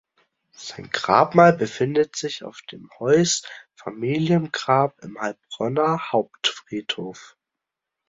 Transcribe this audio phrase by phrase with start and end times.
[0.55, 7.37] Sein Grabmal befindet sich auf dem Heuss-Familiengrab im Heilbronner Hauptfriedhof.